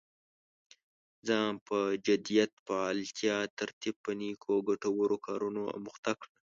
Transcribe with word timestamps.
ځان 1.27 1.53
په 1.67 1.77
جديت، 2.05 2.51
فعاليتا، 2.65 3.35
ترتيب 3.59 3.95
په 4.05 4.11
نيکو 4.19 4.47
او 4.55 4.59
ګټورو 4.69 5.15
کارونو 5.27 5.61
اموخته 5.77 6.11
کړه. 6.19 6.35